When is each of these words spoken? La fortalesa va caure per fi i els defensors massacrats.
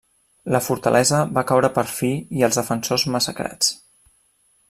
La 0.53 0.61
fortalesa 0.67 1.19
va 1.35 1.43
caure 1.51 1.69
per 1.75 1.83
fi 1.97 2.09
i 2.39 2.47
els 2.49 2.59
defensors 2.61 3.07
massacrats. 3.17 3.71